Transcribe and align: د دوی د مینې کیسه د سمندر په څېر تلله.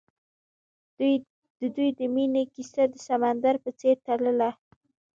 د 1.59 1.61
دوی 1.75 1.89
د 1.99 2.01
مینې 2.13 2.43
کیسه 2.53 2.83
د 2.89 2.93
سمندر 3.07 3.55
په 3.63 3.69
څېر 3.79 3.95
تلله. 4.05 4.49